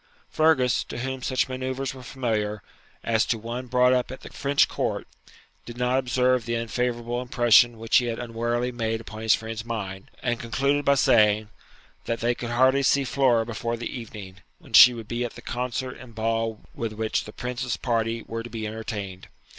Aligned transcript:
Fergus, 0.31 0.83
to 0.85 0.97
whom 1.01 1.21
such 1.21 1.47
manoeuvres 1.47 1.93
were 1.93 2.01
familiar, 2.01 2.63
as 3.03 3.23
to 3.27 3.37
one 3.37 3.67
brought 3.67 3.93
up 3.93 4.09
at 4.11 4.21
the 4.21 4.31
French 4.33 4.67
court, 4.67 5.07
did 5.63 5.77
not 5.77 5.99
observe 5.99 6.43
the 6.47 6.55
unfavourable 6.55 7.21
impression 7.21 7.77
which 7.77 7.97
he 7.97 8.05
had 8.05 8.17
unwarily 8.17 8.71
made 8.71 8.99
upon 8.99 9.21
his 9.21 9.35
friend's 9.35 9.63
mind, 9.63 10.09
and 10.23 10.39
concluded 10.39 10.83
by 10.85 10.95
saying,' 10.95 11.49
that 12.05 12.19
they 12.19 12.33
could 12.33 12.49
hardly 12.49 12.81
see 12.81 13.03
Flora 13.03 13.45
before 13.45 13.77
the 13.77 13.95
evening, 13.95 14.37
when 14.57 14.73
she 14.73 14.91
would 14.91 15.07
be 15.07 15.23
at 15.23 15.35
the 15.35 15.39
concert 15.43 15.93
and 15.99 16.15
ball 16.15 16.61
with 16.73 16.93
which 16.93 17.25
the 17.25 17.31
Prince's 17.31 17.77
party 17.77 18.23
were 18.23 18.41
to 18.41 18.49
be 18.49 18.65
entertained. 18.65 19.27